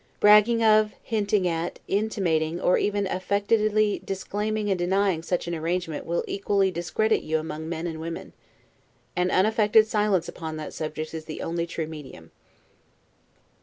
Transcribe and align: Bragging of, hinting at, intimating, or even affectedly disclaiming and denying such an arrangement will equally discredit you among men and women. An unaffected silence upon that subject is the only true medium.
Bragging 0.19 0.63
of, 0.63 0.93
hinting 1.03 1.47
at, 1.47 1.77
intimating, 1.87 2.59
or 2.59 2.79
even 2.79 3.05
affectedly 3.05 4.01
disclaiming 4.03 4.71
and 4.71 4.79
denying 4.79 5.21
such 5.21 5.47
an 5.47 5.53
arrangement 5.53 6.07
will 6.07 6.23
equally 6.27 6.71
discredit 6.71 7.21
you 7.21 7.37
among 7.37 7.69
men 7.69 7.85
and 7.85 8.01
women. 8.01 8.33
An 9.15 9.29
unaffected 9.29 9.85
silence 9.87 10.27
upon 10.27 10.57
that 10.57 10.73
subject 10.73 11.13
is 11.13 11.25
the 11.25 11.43
only 11.43 11.67
true 11.67 11.85
medium. 11.85 12.31